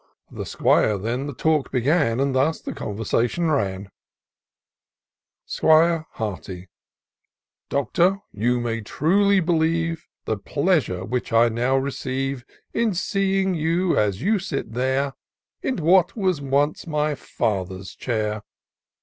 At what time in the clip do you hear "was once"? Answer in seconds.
16.17-16.87